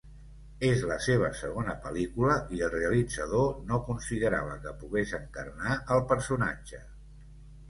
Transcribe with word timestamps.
És 0.67 0.79
la 0.91 0.95
seva 1.07 1.27
segona 1.41 1.75
pel·lícula 1.83 2.37
i 2.59 2.63
el 2.69 2.73
realitzador 2.77 3.61
no 3.73 3.79
considerava 3.91 4.57
que 4.65 4.75
pogués 4.81 5.15
encarnar 5.19 5.77
el 5.99 6.03
personatge. 6.15 6.83